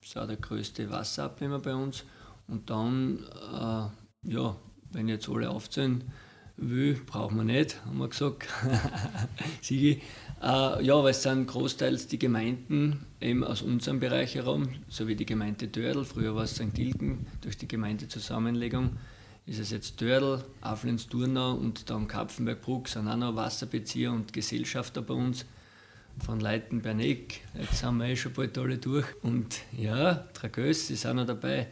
das 0.00 0.08
ist 0.08 0.18
auch 0.18 0.26
der 0.26 0.36
größte 0.36 0.90
Wasserabnehmer 0.90 1.60
bei 1.60 1.74
uns. 1.74 2.04
Und 2.48 2.70
dann, 2.70 3.24
äh, 3.52 4.30
ja, 4.30 4.56
wenn 4.90 5.08
jetzt 5.08 5.28
alle 5.28 5.50
aufzählen, 5.50 6.04
will, 6.56 7.00
brauchen 7.06 7.36
wir 7.36 7.44
nicht, 7.44 7.84
haben 7.84 7.98
wir 7.98 8.08
gesagt. 8.08 8.48
Sigi. 9.62 10.02
Äh, 10.42 10.84
ja, 10.84 11.02
weil 11.02 11.10
es 11.10 11.22
sind 11.22 11.46
großteils 11.46 12.08
die 12.08 12.18
Gemeinden 12.18 13.06
eben 13.20 13.44
aus 13.44 13.62
unserem 13.62 14.00
Bereich 14.00 14.34
herum, 14.34 14.68
so 14.88 15.06
wie 15.06 15.16
die 15.16 15.26
Gemeinde 15.26 15.68
Dördel, 15.68 16.04
früher 16.04 16.34
war 16.34 16.44
es 16.44 16.56
St. 16.56 16.78
Ilgen, 16.78 17.26
durch 17.40 17.56
die 17.56 17.68
Gemeindezusammenlegung 17.68 18.96
ist 19.46 19.60
es 19.60 19.70
jetzt 19.70 20.00
Dördel, 20.00 20.44
Aflens, 20.60 21.06
Turnau 21.06 21.54
und 21.54 21.88
dann 21.88 22.08
Kapfenberg-Bruck 22.08 22.88
sind 22.88 23.08
auch 23.08 23.16
noch 23.16 23.36
Wasserbezieher 23.36 24.10
und 24.10 24.32
Gesellschafter 24.32 25.02
bei 25.02 25.14
uns 25.14 25.46
von 26.18 26.40
Leiten 26.40 26.82
Berneck. 26.82 27.42
Jetzt 27.54 27.78
sind 27.78 27.98
wir 27.98 28.06
eh 28.06 28.16
schon 28.16 28.32
bald 28.32 28.58
alle 28.58 28.78
durch. 28.78 29.06
Und 29.22 29.60
ja, 29.76 30.14
Tragös 30.34 30.90
ist 30.90 31.06
auch 31.06 31.14
noch 31.14 31.26
dabei. 31.26 31.68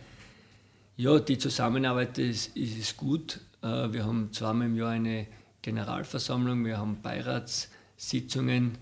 Ja, 0.97 1.19
die 1.19 1.39
Zusammenarbeit 1.39 2.19
ist, 2.19 2.57
ist 2.57 2.97
gut. 2.97 3.41
Äh, 3.63 3.93
wir 3.93 4.05
haben 4.05 4.33
zweimal 4.33 4.69
im 4.69 4.77
Jahr 4.77 4.91
eine 4.91 5.27
Generalversammlung, 5.63 6.65
wir 6.65 6.79
haben 6.79 7.01
Beiratssitzungen 7.03 8.79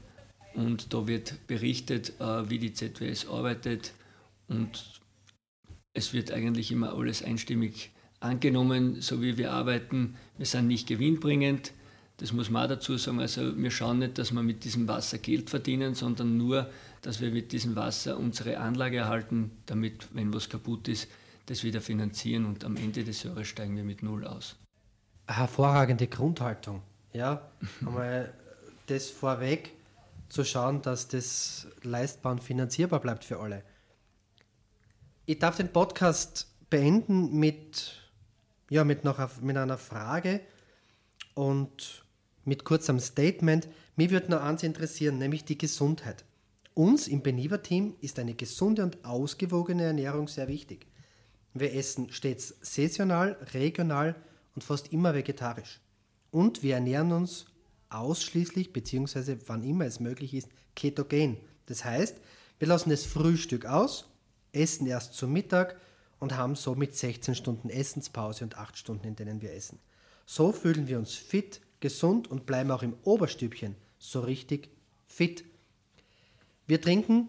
und 0.55 0.93
da 0.93 1.07
wird 1.07 1.47
berichtet, 1.47 2.21
äh, 2.21 2.51
wie 2.51 2.59
die 2.59 2.75
ZWS 2.75 3.29
arbeitet 3.29 3.93
und 4.49 5.01
es 5.95 6.13
wird 6.13 6.33
eigentlich 6.33 6.73
immer 6.73 6.93
alles 6.93 7.23
einstimmig 7.23 7.93
angenommen, 8.23 9.00
so 9.00 9.21
wie 9.23 9.37
wir 9.37 9.52
arbeiten. 9.52 10.17
Wir 10.38 10.47
sind 10.47 10.69
nicht 10.69 10.88
gewinnbringend, 10.88 11.73
das 12.19 12.33
muss 12.33 12.50
man 12.50 12.64
auch 12.64 12.69
dazu 12.69 12.97
sagen. 12.97 13.21
Also 13.21 13.57
wir 13.57 13.71
schauen 13.71 13.99
nicht, 13.99 14.19
dass 14.19 14.33
wir 14.33 14.43
mit 14.43 14.64
diesem 14.64 14.87
Wasser 14.88 15.19
Geld 15.19 15.50
verdienen, 15.50 15.95
sondern 15.95 16.37
nur, 16.37 16.71
dass 17.02 17.21
wir 17.21 17.31
mit 17.31 17.52
diesem 17.52 17.75
Wasser 17.76 18.19
unsere 18.19 18.59
Anlage 18.59 18.99
erhalten, 18.99 19.50
damit, 19.67 20.09
wenn 20.12 20.33
was 20.33 20.49
kaputt 20.49 20.88
ist, 20.88 21.09
das 21.47 21.64
wieder 21.64 21.81
finanzieren 21.81 22.47
und 22.47 22.64
am 22.64 22.76
Ende 22.76 23.02
des 23.02 23.25
Jahres 23.25 23.49
steigen 23.49 23.76
wir 23.76 23.85
mit 23.85 24.02
Null 24.02 24.26
aus 24.26 24.57
hervorragende 25.26 26.07
Grundhaltung. 26.07 26.83
Ja, 27.12 27.50
einmal 27.85 28.33
das 28.87 29.11
vorweg 29.11 29.73
zu 30.29 30.45
schauen, 30.45 30.83
dass 30.83 31.09
das 31.09 31.67
leistbar 31.83 32.33
und 32.33 32.43
finanzierbar 32.43 33.00
bleibt 33.00 33.25
für 33.25 33.38
alle. 33.38 33.62
Ich 35.26 35.38
darf 35.38 35.57
den 35.57 35.73
Podcast 35.73 36.49
beenden 36.71 37.38
mit, 37.38 38.01
ja, 38.73 38.85
mit, 38.85 39.05
noch, 39.05 39.21
mit 39.43 39.59
einer 39.59 39.76
Frage 39.76 40.41
und 41.35 42.07
mit 42.47 42.64
kurzem 42.64 43.00
Statement. 43.00 43.69
Mir 43.97 44.11
würde 44.11 44.31
noch 44.31 44.41
eins 44.41 44.62
interessieren, 44.62 45.19
nämlich 45.19 45.45
die 45.45 45.59
Gesundheit. 45.59 46.25
Uns 46.73 47.07
im 47.07 47.23
Beniva-Team 47.23 47.97
ist 48.00 48.19
eine 48.19 48.33
gesunde 48.33 48.83
und 48.83 49.05
ausgewogene 49.05 49.83
Ernährung 49.83 50.26
sehr 50.26 50.49
wichtig. 50.49 50.87
Wir 51.52 51.75
essen 51.75 52.11
stets 52.12 52.55
saisonal, 52.62 53.37
regional 53.52 54.14
und 54.55 54.64
fast 54.64 54.91
immer 54.91 55.14
vegetarisch. 55.14 55.83
Und 56.31 56.62
wir 56.62 56.76
ernähren 56.76 57.12
uns 57.12 57.45
ausschließlich, 57.91 58.73
beziehungsweise 58.73 59.37
wann 59.49 59.64
immer 59.64 59.85
es 59.85 60.00
möglich 60.00 60.33
ist, 60.33 60.49
ketogen. 60.75 61.37
Das 61.67 61.85
heißt, 61.85 62.17
wir 62.59 62.69
lassen 62.69 62.88
das 62.88 63.05
Frühstück 63.05 63.67
aus, 63.67 64.09
essen 64.52 64.87
erst 64.87 65.12
zum 65.12 65.31
Mittag 65.31 65.76
und 66.23 66.37
haben 66.37 66.55
somit 66.55 66.95
16 66.95 67.35
Stunden 67.35 67.69
Essenspause 67.69 68.45
und 68.45 68.57
8 68.57 68.79
Stunden, 68.79 69.09
in 69.09 69.17
denen 69.17 69.43
wir 69.43 69.52
essen. 69.52 69.81
So 70.25 70.52
fühlen 70.52 70.87
wir 70.87 70.97
uns 70.97 71.14
fit, 71.14 71.61
gesund 71.81 72.31
und 72.31 72.47
bleiben 72.47 72.71
auch 72.71 72.85
im 72.85 72.95
Oberstübchen 73.02 73.75
so 73.99 74.21
richtig 74.21 74.71
fit. 75.09 75.45
Wir 76.69 76.81
trinken 76.81 77.29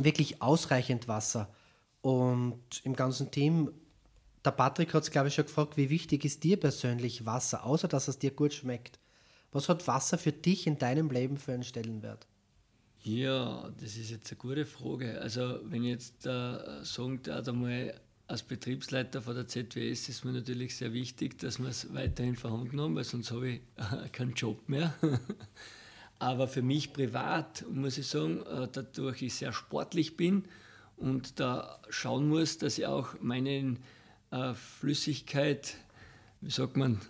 wirklich 0.00 0.40
ausreichend 0.40 1.06
Wasser 1.06 1.52
und 2.00 2.80
im 2.82 2.96
ganzen 2.96 3.30
Team 3.30 3.72
der 4.42 4.52
Patrick 4.52 4.94
hat 4.94 5.02
es, 5.02 5.10
glaube 5.10 5.28
ich, 5.28 5.34
schon 5.34 5.44
gefragt, 5.44 5.76
wie 5.76 5.90
wichtig 5.90 6.24
ist 6.24 6.44
dir 6.44 6.58
persönlich 6.58 7.26
Wasser, 7.26 7.66
außer 7.66 7.88
dass 7.88 8.08
es 8.08 8.18
dir 8.18 8.30
gut 8.30 8.54
schmeckt? 8.54 8.98
Was 9.52 9.68
hat 9.68 9.86
Wasser 9.86 10.16
für 10.16 10.32
dich 10.32 10.66
in 10.66 10.78
deinem 10.78 11.10
Leben 11.10 11.36
für 11.36 11.52
einen 11.52 11.62
Stellenwert? 11.62 12.26
Ja, 13.02 13.70
das 13.80 13.96
ist 13.96 14.10
jetzt 14.10 14.30
eine 14.30 14.38
gute 14.38 14.66
Frage. 14.66 15.20
Also, 15.20 15.60
wenn 15.64 15.84
ich 15.84 15.90
jetzt 15.90 16.26
äh, 16.26 16.84
sagen 16.84 17.20
darf, 17.22 17.48
einmal 17.48 17.94
als 18.26 18.42
Betriebsleiter 18.42 19.22
von 19.22 19.34
der 19.34 19.48
ZWS 19.48 20.10
ist 20.10 20.24
mir 20.24 20.32
natürlich 20.32 20.76
sehr 20.76 20.92
wichtig, 20.92 21.38
dass 21.38 21.58
wir 21.58 21.68
es 21.68 21.94
weiterhin 21.94 22.36
vorhanden 22.36 22.80
haben, 22.80 22.94
weil 22.94 23.04
sonst 23.04 23.30
habe 23.30 23.48
ich 23.48 23.60
äh, 23.76 24.08
keinen 24.10 24.34
Job 24.34 24.68
mehr. 24.68 24.94
Aber 26.18 26.46
für 26.48 26.62
mich 26.62 26.92
privat 26.92 27.64
muss 27.70 27.96
ich 27.96 28.06
sagen, 28.06 28.42
äh, 28.42 28.68
dadurch 28.70 29.22
ich 29.22 29.34
sehr 29.34 29.52
sportlich 29.52 30.16
bin 30.16 30.44
und 30.98 31.40
da 31.40 31.80
schauen 31.88 32.28
muss, 32.28 32.58
dass 32.58 32.76
ich 32.76 32.86
auch 32.86 33.14
meinen 33.20 33.78
äh, 34.30 34.52
Flüssigkeit, 34.52 35.74
wie 36.42 36.50
sagt 36.50 36.76
man? 36.76 37.00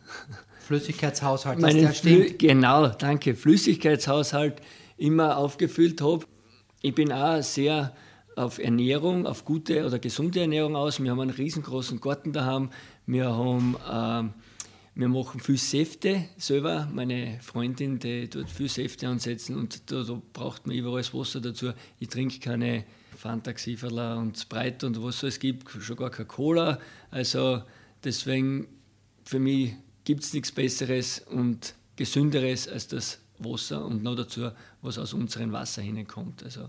Flüssigkeitshaushalt, 0.61 1.61
dass 1.63 1.75
der 1.75 1.93
stimmt. 1.95 2.39
Genau, 2.39 2.89
danke. 2.89 3.35
Flüssigkeitshaushalt 3.35 4.61
immer 4.99 5.39
aufgefüllt 5.39 6.01
habe. 6.01 6.27
Ich 6.83 6.95
bin 6.95 7.13
auch 7.13 7.43
sehr 7.43 7.95
auf 8.37 8.59
Ernährung, 8.59 9.27
auf 9.27 9.45
gute 9.45 9.85
oder 9.85 9.99
gesunde 9.99 10.41
Ernährung 10.41 10.77
aus. 10.77 11.03
Wir 11.03 11.11
haben 11.11 11.21
einen 11.21 11.31
riesengroßen 11.31 12.01
Garten 12.01 12.33
daheim. 12.33 12.71
Wir 13.07 13.35
haben 13.35 13.77
äh, 13.91 14.29
wir 14.99 15.07
machen 15.07 15.39
viel 15.39 15.59
Säfte 15.59 16.25
selber. 16.39 16.89
Meine 16.93 17.39
Freundin, 17.41 18.01
die 18.01 18.29
tut 18.29 18.51
viel 18.51 18.69
Säfte 18.69 19.07
ansetzen 19.07 19.57
und 19.57 19.93
da, 19.93 20.03
da 20.03 20.21
braucht 20.33 20.67
man 20.67 20.75
überall 20.75 21.05
Wasser 21.13 21.41
dazu. 21.41 21.71
Ich 22.01 22.09
trinke 22.09 22.41
keine 22.41 22.85
Fanta, 23.17 23.53
und 24.17 24.37
Sprite 24.37 24.87
und 24.87 25.01
was 25.01 25.23
es 25.23 25.39
gibt, 25.39 25.71
schon 25.71 25.95
gar 25.95 26.11
keine 26.11 26.27
Cola. 26.27 26.81
Also 27.13 27.63
deswegen, 28.03 28.67
für 29.25 29.39
mich 29.39 29.75
gibt 30.03 30.25
es 30.25 30.33
nichts 30.33 30.51
Besseres 30.51 31.21
und 31.31 31.75
Gesünderes 31.95 32.67
als 32.67 32.89
das 32.89 33.21
Wasser 33.39 33.85
und 33.85 34.03
noch 34.03 34.17
dazu, 34.17 34.51
was 34.83 34.99
aus 34.99 35.13
unserem 35.13 35.53
Wasser 35.53 35.83
hineinkommt. 35.83 36.43
Also, 36.43 36.69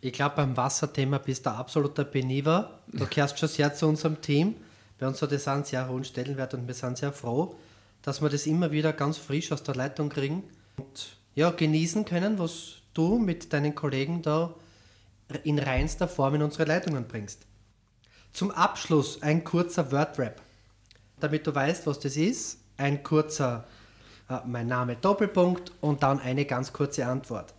Ich 0.00 0.12
glaube, 0.12 0.36
beim 0.36 0.56
Wasserthema 0.56 1.18
bist 1.18 1.46
du 1.46 1.50
absoluter 1.50 2.04
Believer. 2.04 2.80
Du 2.92 3.06
gehörst 3.06 3.38
schon 3.38 3.48
sehr 3.48 3.74
zu 3.74 3.86
unserem 3.86 4.20
Team. 4.20 4.54
Bei 4.98 5.06
uns 5.06 5.20
hat 5.22 5.32
das 5.32 5.48
einen 5.48 5.64
sehr 5.64 5.88
hohen 5.88 6.04
Stellenwert 6.04 6.54
und 6.54 6.66
wir 6.66 6.74
sind 6.74 6.98
sehr 6.98 7.12
froh, 7.12 7.56
dass 8.02 8.20
wir 8.20 8.28
das 8.28 8.46
immer 8.46 8.70
wieder 8.70 8.92
ganz 8.92 9.16
frisch 9.16 9.52
aus 9.52 9.62
der 9.62 9.74
Leitung 9.74 10.08
kriegen 10.08 10.42
und 10.76 11.16
ja, 11.34 11.50
genießen 11.50 12.04
können, 12.04 12.38
was 12.38 12.76
du 12.94 13.18
mit 13.18 13.52
deinen 13.52 13.74
Kollegen 13.74 14.22
da 14.22 14.54
in 15.44 15.58
reinster 15.58 16.08
Form 16.08 16.34
in 16.36 16.42
unsere 16.42 16.64
Leitungen 16.64 17.06
bringst. 17.06 17.46
Zum 18.32 18.50
Abschluss 18.50 19.22
ein 19.22 19.44
kurzer 19.44 19.92
Wordrap. 19.92 20.40
Damit 21.20 21.46
du 21.46 21.54
weißt, 21.54 21.86
was 21.86 22.00
das 22.00 22.16
ist, 22.16 22.58
ein 22.76 23.02
kurzer 23.02 23.66
mein 24.46 24.66
Name 24.66 24.96
Doppelpunkt 24.96 25.72
und 25.80 26.02
dann 26.02 26.20
eine 26.20 26.44
ganz 26.44 26.72
kurze 26.72 27.06
Antwort. 27.06 27.54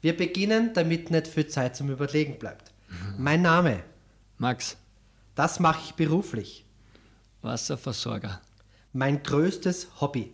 Wir 0.00 0.16
beginnen, 0.16 0.72
damit 0.74 1.10
nicht 1.10 1.26
viel 1.26 1.46
Zeit 1.48 1.76
zum 1.76 1.90
Überlegen 1.90 2.38
bleibt. 2.38 2.72
Mein 3.18 3.42
Name, 3.42 3.82
Max, 4.38 4.76
das 5.34 5.58
mache 5.60 5.80
ich 5.84 5.94
beruflich. 5.94 6.64
Wasserversorger, 7.42 8.40
Mein 8.92 9.22
größtes 9.22 10.00
Hobby. 10.00 10.32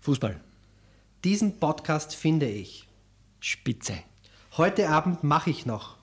Fußball, 0.00 0.40
Diesen 1.24 1.58
Podcast 1.58 2.14
finde 2.14 2.46
ich. 2.46 2.86
Spitze, 3.40 3.94
Heute 4.56 4.88
Abend 4.88 5.22
mache 5.24 5.50
ich 5.50 5.64
noch. 5.66 5.96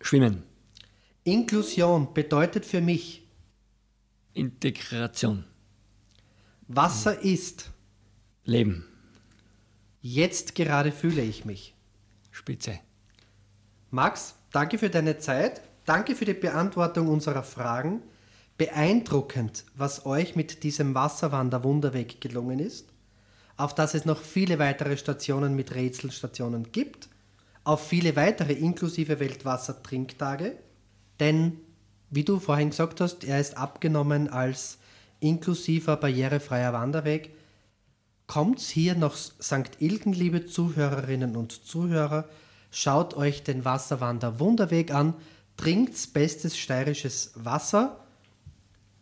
Schwimmen, 0.00 0.44
Inklusion 1.24 2.14
bedeutet 2.14 2.64
für 2.64 2.80
mich, 2.80 3.22
Integration, 4.32 5.44
Wasser 6.72 7.20
ist. 7.24 7.72
Leben, 8.44 8.86
Jetzt 10.00 10.54
gerade 10.54 10.92
fühle 10.92 11.20
ich 11.20 11.44
mich. 11.44 11.74
Spitze. 12.30 12.78
Max, 13.90 14.36
danke 14.52 14.78
für 14.78 14.88
deine 14.88 15.18
Zeit. 15.18 15.62
Danke 15.84 16.14
für 16.14 16.26
die 16.26 16.32
Beantwortung 16.32 17.08
unserer 17.08 17.42
Fragen. 17.42 18.02
Beeindruckend, 18.56 19.64
was 19.74 20.06
euch 20.06 20.36
mit 20.36 20.62
diesem 20.62 20.94
Wasserwanderwunderweg 20.94 22.20
gelungen 22.20 22.60
ist, 22.60 22.90
auf 23.56 23.74
das 23.74 23.94
es 23.94 24.04
noch 24.04 24.20
viele 24.20 24.60
weitere 24.60 24.96
Stationen 24.96 25.56
mit 25.56 25.74
Rätselstationen 25.74 26.70
gibt, 26.70 27.08
auf 27.64 27.84
viele 27.84 28.14
weitere 28.14 28.52
inklusive 28.52 29.18
Weltwasser-Trinktage, 29.18 30.56
denn, 31.18 31.58
wie 32.10 32.22
du 32.22 32.38
vorhin 32.38 32.70
gesagt 32.70 33.00
hast, 33.00 33.24
er 33.24 33.40
ist 33.40 33.56
abgenommen 33.56 34.28
als 34.28 34.78
inklusiver, 35.20 35.96
barrierefreier 35.96 36.72
Wanderweg. 36.72 37.34
Kommt's 38.26 38.68
hier 38.68 38.94
nach 38.94 39.16
St. 39.16 39.80
Ilgen, 39.80 40.12
liebe 40.12 40.46
Zuhörerinnen 40.46 41.36
und 41.36 41.52
Zuhörer, 41.66 42.28
schaut 42.70 43.14
euch 43.14 43.42
den 43.42 43.64
Wasserwander 43.64 44.38
Wunderweg 44.40 44.92
an, 44.92 45.14
trinkt's 45.56 46.06
bestes 46.06 46.56
steirisches 46.56 47.32
Wasser 47.34 48.04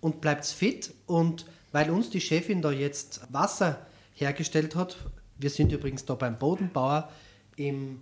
und 0.01 0.21
bleibt's 0.21 0.53
fit. 0.53 0.95
Und 1.07 1.47
weil 1.73 1.91
uns 1.91 2.11
die 2.11 2.21
Chefin 2.21 2.63
da 2.63 2.71
jetzt 2.71 3.21
Wasser 3.31 3.87
hergestellt 4.15 4.75
hat, 4.75 4.97
wir 5.37 5.51
sind 5.51 5.73
übrigens 5.73 6.05
da 6.05 6.15
beim 6.15 6.39
Bodenbauer 6.39 7.11
im, 7.57 8.01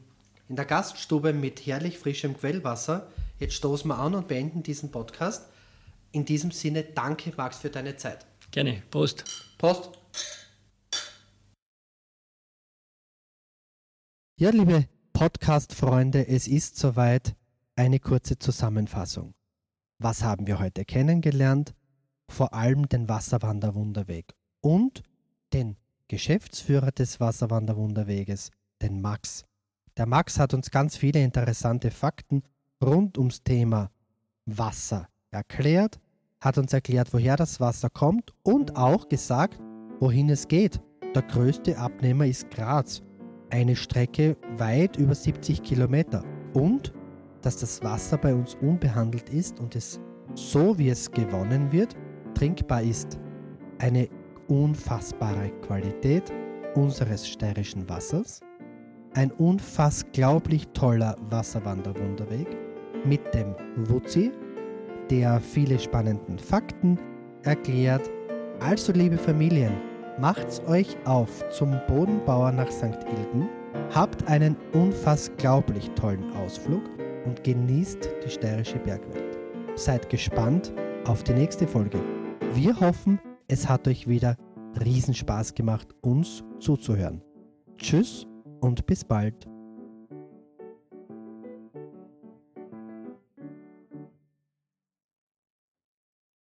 in 0.49 0.57
der 0.57 0.65
Gaststube 0.65 1.33
mit 1.33 1.67
herrlich 1.67 1.99
frischem 1.99 2.37
Quellwasser. 2.37 3.09
Jetzt 3.39 3.55
stoßen 3.55 3.89
wir 3.89 3.99
an 3.99 4.15
und 4.15 4.29
beenden 4.29 4.63
diesen 4.63 4.91
Podcast. 4.91 5.47
In 6.17 6.25
diesem 6.25 6.51
Sinne, 6.51 6.83
danke 6.83 7.31
Max 7.37 7.59
für 7.59 7.69
deine 7.69 7.95
Zeit. 7.95 8.27
Gerne, 8.51 8.83
Prost. 8.91 9.23
Prost. 9.59 9.91
Ja, 14.41 14.49
liebe 14.49 14.89
Podcast-Freunde, 15.13 16.27
es 16.27 16.49
ist 16.49 16.79
soweit 16.79 17.37
eine 17.75 18.01
kurze 18.01 18.39
Zusammenfassung. 18.39 19.35
Was 19.99 20.23
haben 20.23 20.47
wir 20.47 20.59
heute 20.59 20.87
kennengelernt? 20.87 21.75
Vor 22.31 22.55
allem 22.55 22.89
den 22.89 23.11
Wasserwanderwunderweg 23.11 24.33
und 24.63 25.03
den 25.53 25.77
Geschäftsführer 26.09 26.93
des 26.93 27.21
Wasserwanderwunderweges, 27.21 28.53
den 28.81 29.03
Max. 29.03 29.45
Der 29.99 30.07
Max 30.07 30.39
hat 30.39 30.55
uns 30.55 30.71
ganz 30.71 30.97
viele 30.97 31.23
interessante 31.23 31.91
Fakten 31.91 32.43
rund 32.83 33.19
ums 33.19 33.43
Thema 33.43 33.91
Wasser 34.47 35.11
erklärt, 35.31 36.01
hat 36.47 36.59
uns 36.59 36.73
erklärt, 36.73 37.13
woher 37.13 37.37
das 37.37 37.59
Wasser 37.59 37.91
kommt 37.91 38.33
und 38.45 38.77
auch 38.77 39.09
gesagt, 39.09 39.59
wohin 39.99 40.31
es 40.31 40.47
geht. 40.47 40.81
Der 41.13 41.23
größte 41.23 41.77
Abnehmer 41.77 42.25
ist 42.25 42.51
Graz, 42.51 43.03
eine 43.51 43.75
Strecke 43.75 44.37
weit 44.57 44.97
über 44.97 45.15
70 45.15 45.63
Kilometer. 45.65 46.23
Und 46.55 46.93
dass 47.43 47.57
das 47.57 47.83
Wasser 47.83 48.17
bei 48.17 48.33
uns 48.33 48.55
unbehandelt 48.63 49.29
ist 49.31 49.59
und 49.59 49.75
es 49.75 50.01
so 50.35 50.79
wie 50.79 50.89
es 50.89 51.11
gewonnen 51.11 51.73
wird, 51.73 51.97
trinkbar 52.35 52.83
ist. 52.83 53.19
Eine 53.79 54.09
unfassbare 54.47 55.51
Qualität 55.63 56.33
unseres 56.77 57.29
steirischen 57.29 57.89
Wassers. 57.89 58.41
Ein 59.15 59.33
unfassglaublich 59.33 60.69
toller 60.69 61.17
Wasserwanderwunderweg 61.29 62.47
mit 63.05 63.35
dem 63.35 63.55
Wutzi, 63.89 64.31
der 65.11 65.41
viele 65.41 65.79
spannenden 65.79 66.39
Fakten 66.39 66.99
erklärt. 67.43 68.11
Also, 68.61 68.93
liebe 68.93 69.19
Familien, 69.19 69.73
macht's 70.19 70.61
euch 70.67 70.97
auf 71.05 71.45
zum 71.51 71.79
Bodenbauer 71.87 72.53
nach 72.53 72.71
St. 72.71 72.85
Ilgen, 72.85 73.49
habt 73.95 74.27
einen 74.29 74.57
unfassglaublich 74.73 75.91
tollen 75.91 76.33
Ausflug 76.37 76.83
und 77.27 77.45
genießt 77.45 78.09
die 78.25 78.31
steirische 78.31 78.79
Bergwelt. 78.79 79.39
Seid 79.75 80.09
gespannt 80.09 80.73
auf 81.07 81.23
die 81.23 81.35
nächste 81.35 81.67
Folge. 81.67 82.01
Wir 82.55 82.79
hoffen, 82.81 83.21
es 83.49 83.69
hat 83.69 83.87
euch 83.87 84.09
wieder 84.09 84.37
Riesenspaß 84.85 85.55
gemacht, 85.55 85.89
uns 86.03 86.43
zuzuhören. 86.61 87.23
Tschüss 87.79 88.27
und 88.61 88.87
bis 88.87 89.05
bald. 89.05 89.47